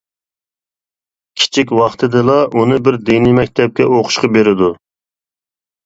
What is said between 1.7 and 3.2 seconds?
ۋاقتىدىلا ئۇنى بىر